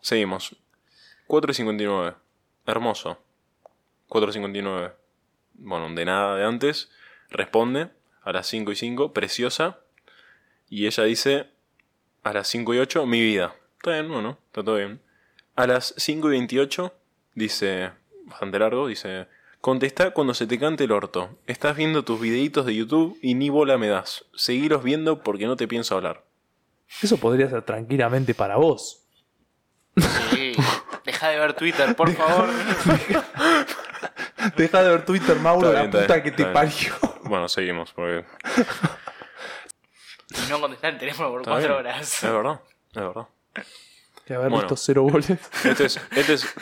[0.03, 0.55] Seguimos.
[1.27, 2.15] 4 y 59.
[2.67, 3.19] Hermoso.
[4.09, 4.93] 4 y 59.
[5.55, 6.91] Bueno, de nada de antes.
[7.31, 7.89] Responde
[8.29, 9.12] a las 5 y 5.
[9.12, 9.79] Preciosa.
[10.69, 11.47] Y ella dice
[12.23, 13.07] a las 5 y 8.
[13.07, 13.55] Mi vida.
[13.77, 15.01] Está bien, bueno, está todo bien.
[15.57, 16.93] A las 5 y 28
[17.35, 17.91] dice,
[18.27, 19.29] bastante largo, dice,
[19.61, 21.38] contesta cuando se te cante el orto.
[21.47, 24.27] Estás viendo tus videitos de YouTube y ni bola me das.
[24.35, 26.25] Seguiros viendo porque no te pienso hablar.
[27.03, 29.05] Eso podría ser tranquilamente para vos.
[30.31, 30.53] Sí.
[31.05, 32.49] Deja de ver Twitter, por favor.
[34.57, 37.08] Deja de ver Twitter, Mauro, la puta bien, que te parió.
[37.29, 38.25] Bueno, seguimos porque...
[40.47, 41.79] Y no contestar el teléfono por Está 4 bien.
[41.79, 42.23] horas.
[42.25, 42.61] Es verdad,
[42.91, 43.29] es verdad.
[44.25, 44.64] Que haber Bueno.
[44.64, 45.31] visto cero goles.
[45.64, 46.55] Este es, este es-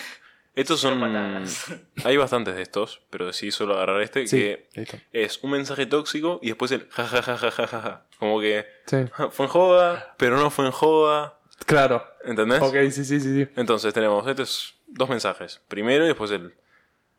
[0.54, 1.02] estos son.
[2.04, 4.96] Hay bastantes de estos, pero decidí solo agarrar este, Sí, que listo.
[5.12, 8.06] es un mensaje tóxico y después el jajajajajaja.
[8.18, 8.96] Como que Sí.
[9.32, 11.38] fue en joda, pero no fue en joda.
[11.66, 12.06] Claro.
[12.24, 12.62] ¿Entendés?
[12.62, 13.44] Ok, sí, sí, sí.
[13.44, 13.48] sí.
[13.56, 15.60] Entonces tenemos estos dos mensajes.
[15.68, 16.54] Primero y después el.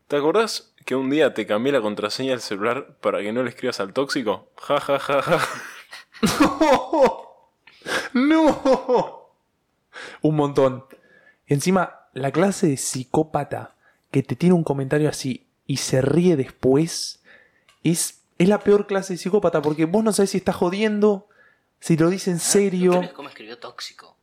[0.07, 3.49] ¿Te acordás que un día te cambié la contraseña del celular para que no le
[3.49, 4.49] escribas al tóxico?
[4.55, 5.39] Ja, ja, ja, ja.
[8.13, 9.33] ¡No!
[10.21, 10.85] Un montón.
[11.45, 13.75] Y encima, la clase de psicópata
[14.11, 17.21] que te tiene un comentario así y se ríe después
[17.83, 21.27] es, es la peor clase de psicópata porque vos no sabés si está jodiendo,
[21.81, 23.01] si lo dice en serio.
[23.01, 24.15] ¿Qué- ¿Cómo escribió tóxico?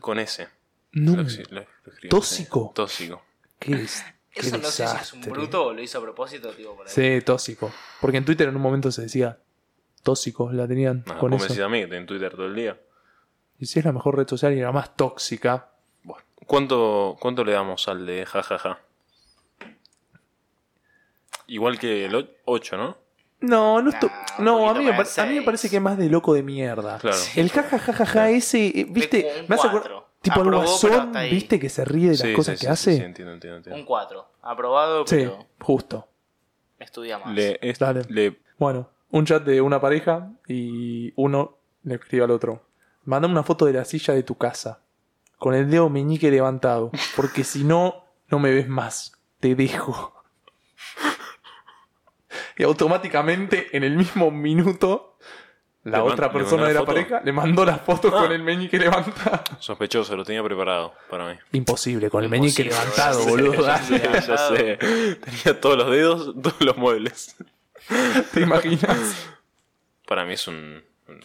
[0.00, 0.48] Con ese.
[0.92, 1.12] No.
[1.16, 1.66] Lo lo
[2.10, 2.68] ¿Tóxico?
[2.68, 2.74] sí.
[2.74, 3.22] Tóxico.
[3.60, 4.04] ¿Qué es?
[4.34, 6.92] Eso no sé si es un bruto o lo hizo a propósito, tipo, por ahí.
[6.92, 7.70] Sí, tóxico.
[8.00, 9.38] Porque en Twitter en un momento se decía
[10.02, 11.54] tóxicos, la tenían Nada, con vos me eso.
[11.54, 12.80] decís a mí que estoy en Twitter todo el día.
[13.58, 15.70] Y si es la mejor red social y la más tóxica.
[16.02, 18.80] Bueno, ¿cuánto, ¿cuánto le damos al de jajaja?
[21.46, 22.98] Igual que el 8, ¿no?
[23.40, 23.98] No, no, Nah,
[24.38, 26.98] no a, mí me, a mí me parece que es más de loco de mierda.
[26.98, 27.16] Claro.
[27.36, 30.03] El jajajaja ese, eh, viste, me hace acordar-.
[30.24, 32.74] Tipo el Aprobó, pero guasón, viste que se ríe de las Sí, cosas sí, que
[32.74, 32.96] sí, sí, hace.
[32.98, 33.78] sí, entiendo, entiendo, entiendo.
[33.80, 34.26] Un 4.
[34.42, 36.08] Aprobado, Sí, pero justo.
[36.78, 37.32] estudia más.
[37.34, 38.02] Le, es- Dale.
[38.08, 42.66] le- Bueno, un chat de una pareja y uno le escribe al otro.
[43.04, 44.80] Mándame una foto de la silla de tu casa.
[45.38, 46.90] Con el dedo meñique levantado.
[47.16, 49.12] Porque si no, no me ves más.
[49.40, 50.12] Te dejo.
[52.56, 55.13] Y automáticamente, en el mismo minuto,
[55.84, 58.22] la Le otra persona de la pareja le mandó las fotos Ah.
[58.22, 59.42] con el meñique levantado.
[59.58, 61.38] Sospechoso, lo tenía preparado para mí.
[61.52, 63.62] Imposible, con el meñique Imposible, levantado, boludo.
[63.62, 64.28] Dale, sí.
[64.28, 64.76] Ya sé.
[64.76, 67.36] Tenía todos los dedos, todos los muebles.
[68.32, 69.28] ¿Te imaginas?
[70.06, 70.82] Para mí es un.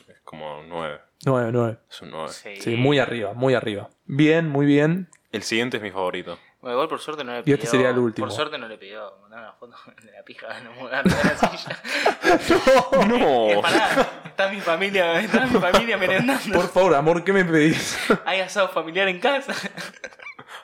[0.08, 1.00] Es como un 9.
[1.26, 1.78] 9, 9.
[1.90, 2.30] Es un 9.
[2.32, 2.56] Sí.
[2.62, 3.90] Sí, muy arriba, muy arriba.
[4.06, 5.08] Bien, muy bien.
[5.32, 6.38] El siguiente es mi favorito.
[6.62, 7.56] Bueno, igual por suerte no le Y pidió.
[7.56, 8.28] este sería el último.
[8.28, 11.38] Por suerte no le pidió mandar una foto de la pija no mudar de la
[11.38, 13.08] silla.
[13.08, 13.50] ¡No!
[13.50, 16.54] Eh, pará, está mi familia, está mi familia merendando.
[16.60, 17.98] Por favor, amor, ¿qué me pedís?
[18.26, 19.54] Hay asado familiar en casa.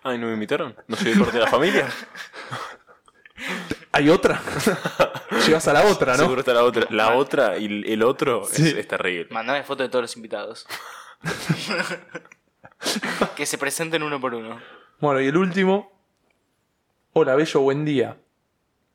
[0.03, 0.75] Ay, ¿no me invitaron?
[0.87, 1.87] ¿No soy parte de la familia?
[3.91, 4.41] ¿Hay otra?
[5.45, 6.19] Llegas a la otra, ¿no?
[6.23, 6.85] Seguro está la otra.
[6.89, 8.73] La otra y el- otro es, Sí.
[8.77, 9.27] es terrible.
[9.31, 10.67] Mandame foto de todos los invitados.
[13.35, 14.59] que se presenten uno por uno.
[14.99, 15.91] Bueno, y el último.
[17.13, 18.17] Hola, bello, buen día.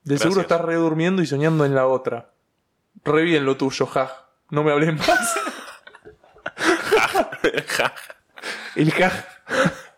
[0.05, 2.31] De seguro estás re durmiendo y soñando en la otra.
[3.05, 4.29] Re bien lo tuyo, ja.
[4.51, 5.35] No me hables más.
[8.77, 9.13] El ja.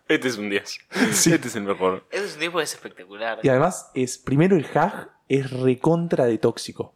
[0.09, 0.79] este es un 10.
[1.13, 1.33] Sí.
[1.33, 2.07] Este es el mejor.
[2.11, 3.39] Ese es un tipo es espectacular.
[3.43, 6.95] Y además, es primero el hag es recontra de tóxico.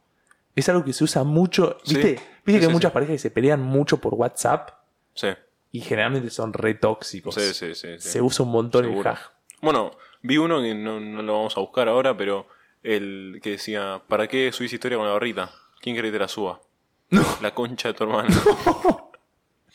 [0.55, 1.77] Es algo que se usa mucho.
[1.83, 1.95] Sí.
[1.95, 2.09] ¿Viste?
[2.45, 2.93] ¿Viste Sí, que hay muchas sí.
[2.93, 4.69] parejas que se pelean mucho por WhatsApp?
[5.13, 5.27] Sí.
[5.71, 7.35] Y generalmente son re tóxicos.
[7.35, 7.99] Sí, sí, sí.
[7.99, 8.09] sí.
[8.09, 9.01] Se usa un montón Seguro.
[9.01, 9.19] el hag.
[9.61, 9.91] Bueno,
[10.21, 12.47] vi uno que no, no lo vamos a buscar ahora, pero
[12.83, 15.51] el que decía, ¿para qué subís historia con la barrita?
[15.81, 16.61] ¿Quién quiere que te la suba?
[17.09, 17.23] No.
[17.41, 18.29] La concha de tu hermano.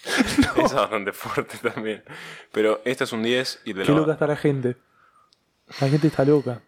[0.56, 2.02] Es bastante fuerte también.
[2.50, 3.98] Pero este es un 10 y de Qué la...
[3.98, 4.76] loca está la gente.
[5.80, 6.60] La gente está loca.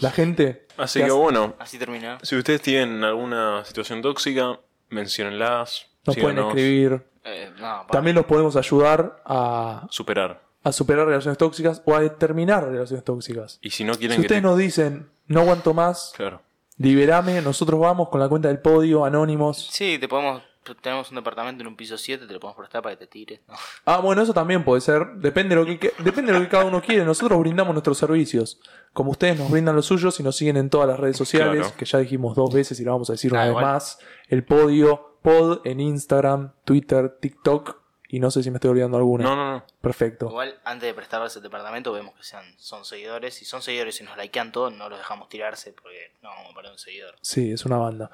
[0.00, 0.66] La gente.
[0.76, 2.18] Así te que hace- bueno, Así termina.
[2.22, 5.86] si ustedes tienen alguna situación tóxica, menciónenlas.
[6.06, 7.02] Nos pueden escribir.
[7.24, 10.40] Eh, no, También los podemos ayudar a, Superar.
[10.64, 13.58] A superar relaciones tóxicas o a terminar relaciones tóxicas.
[13.62, 14.46] Y si no Si quieren que ustedes te...
[14.48, 16.42] nos dicen, no aguanto más, Claro.
[16.76, 19.68] liberame, nosotros vamos con la cuenta del podio, anónimos.
[19.70, 20.42] Sí, te podemos.
[20.82, 23.40] Tenemos un departamento en un piso 7, te lo podemos prestar para que te tires.
[23.48, 23.54] ¿no?
[23.86, 25.06] Ah, bueno, eso también puede ser.
[25.14, 27.06] Depende de lo que, que- depende de lo que cada uno quiere.
[27.06, 28.60] Nosotros brindamos nuestros servicios.
[28.92, 31.74] Como ustedes nos brindan los suyos y nos siguen en todas las redes sociales, Claro.
[31.74, 33.64] que ya dijimos dos veces y lo vamos a decir Ah, una vez igual.
[33.64, 33.98] más.
[34.28, 37.77] El podio, pod en Instagram, Twitter, TikTok
[38.08, 39.24] y no sé si me estoy olvidando alguna.
[39.24, 39.64] No, no, no.
[39.80, 40.26] Perfecto.
[40.28, 43.34] Igual, antes de prestarles el departamento, vemos que sean, son seguidores.
[43.34, 46.54] Si son seguidores y nos likean todo, no los dejamos tirarse porque no vamos a
[46.54, 47.16] parar un seguidor.
[47.20, 48.10] Sí, es una banda.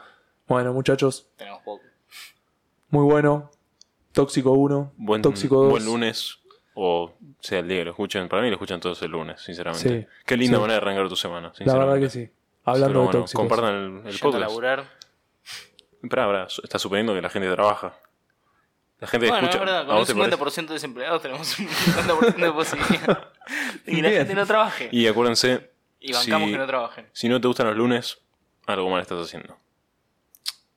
[0.49, 1.83] Bueno, muchachos, Tenemos poco.
[2.91, 3.51] muy bueno.
[4.13, 5.71] Tóxico 1, Buen, Tóxico 2.
[5.71, 6.39] buen lunes.
[6.77, 8.29] O sea, el día que lo escuchen.
[8.29, 10.01] Para mí lo escuchan todos el lunes, sinceramente.
[10.03, 10.07] Sí.
[10.27, 10.61] Qué linda Sí.
[10.61, 11.53] manera de arrancar tu semana.
[11.59, 12.11] La verdad que sinceramente.
[12.11, 12.61] sí.
[12.65, 13.41] Hablando Pero de bueno, tóxicos.
[13.41, 14.41] compartan el, el podcast.
[14.41, 14.85] laburar.
[16.03, 17.95] Esperá, esperá, está suponiendo que la gente trabaja.
[19.05, 19.59] La gente Bueno, escucha.
[19.59, 20.15] es verdad, ¿A con un parece?
[20.39, 23.33] 50% de desempleados tenemos un 50% de posibilidad
[23.85, 24.19] de que la Bien.
[24.21, 24.89] gente no trabaje.
[24.93, 27.09] Y acuérdense, Y bancamos si, que no trabajen.
[27.13, 28.19] si no te gustan los lunes,
[28.67, 29.59] algo mal estás haciendo.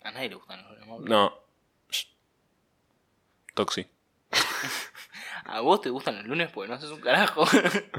[0.04, 1.10] A nadie le gustan los lunes.
[1.10, 1.34] No.
[1.90, 2.06] Shh.
[3.54, 3.88] Toxi.
[5.46, 7.46] A vos te gustan los lunes porque no haces un carajo.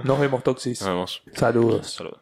[0.05, 0.81] Nos vemos, Toxis.
[0.83, 1.23] Nos vemos.
[1.33, 1.91] Saludos.
[1.91, 2.21] Saludos.